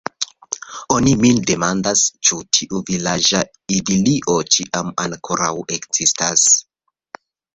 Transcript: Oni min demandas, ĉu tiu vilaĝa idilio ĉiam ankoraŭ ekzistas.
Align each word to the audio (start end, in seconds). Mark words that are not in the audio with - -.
Oni 0.93 1.11
min 1.23 1.35
demandas, 1.51 2.01
ĉu 2.29 2.37
tiu 2.57 2.79
vilaĝa 2.87 3.41
idilio 3.79 4.37
ĉiam 4.55 4.89
ankoraŭ 5.05 5.53
ekzistas. 5.77 6.49